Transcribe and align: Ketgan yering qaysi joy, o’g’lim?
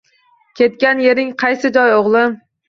Ketgan 0.59 1.01
yering 1.03 1.29
qaysi 1.45 1.73
joy, 1.77 1.95
o’g’lim? 1.99 2.35